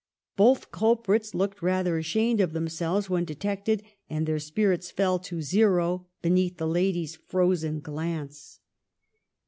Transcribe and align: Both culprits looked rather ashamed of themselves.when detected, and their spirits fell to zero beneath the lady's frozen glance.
Both 0.35 0.71
culprits 0.71 1.35
looked 1.35 1.61
rather 1.61 1.95
ashamed 1.99 2.41
of 2.41 2.53
themselves.when 2.53 3.23
detected, 3.25 3.83
and 4.09 4.25
their 4.25 4.39
spirits 4.39 4.89
fell 4.89 5.19
to 5.19 5.43
zero 5.43 6.07
beneath 6.23 6.57
the 6.57 6.67
lady's 6.67 7.15
frozen 7.27 7.79
glance. 7.81 8.61